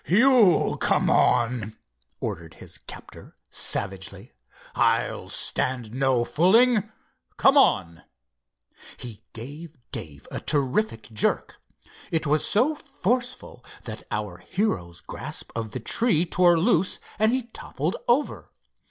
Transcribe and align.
"You 0.07 0.79
come 0.81 1.11
on," 1.11 1.77
ordered 2.19 2.55
his 2.55 2.79
captor, 2.79 3.35
savagely. 3.51 4.33
"I'll 4.73 5.29
stand 5.29 5.93
no 5.93 6.25
fooling. 6.25 6.91
Come—on!" 7.37 8.01
He 8.97 9.21
gave 9.33 9.77
Dave 9.91 10.27
a 10.31 10.39
terrific 10.39 11.03
jerk. 11.11 11.61
It 12.09 12.25
was 12.25 12.43
so 12.43 12.73
forceful 12.73 13.63
that 13.83 14.01
our 14.09 14.39
hero's 14.39 15.01
grasp 15.01 15.51
of 15.55 15.69
the 15.69 15.79
tree 15.79 16.25
tore 16.25 16.57
loose, 16.57 16.99
and 17.19 17.31
he 17.31 17.43
toppled 17.43 17.95
over. 18.07 18.49